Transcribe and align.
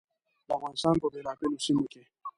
د 0.45 0.49
افغانستان 0.57 0.95
په 1.01 1.07
بېلابېلو 1.13 1.57
سیمو 1.65 1.85
کې. 1.91 2.01